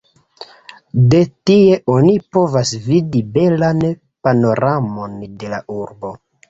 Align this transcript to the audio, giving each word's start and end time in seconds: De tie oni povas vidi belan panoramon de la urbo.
De 1.13 1.19
tie 1.49 1.75
oni 1.97 2.15
povas 2.37 2.73
vidi 2.89 3.25
belan 3.39 3.87
panoramon 4.01 5.19
de 5.41 5.55
la 5.57 5.67
urbo. 5.83 6.19